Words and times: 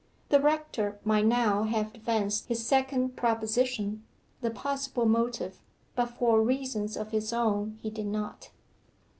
The 0.29 0.39
rector 0.39 0.97
might 1.03 1.27
now 1.27 1.61
have 1.61 1.93
advanced 1.93 2.47
his 2.47 2.65
second 2.65 3.15
proposition 3.15 4.03
the 4.41 4.49
possible 4.49 5.05
motive 5.05 5.59
but 5.95 6.07
for 6.07 6.41
reasons 6.41 6.97
of 6.97 7.11
his 7.11 7.31
own 7.31 7.77
he 7.83 7.91
did 7.91 8.07
not. 8.07 8.49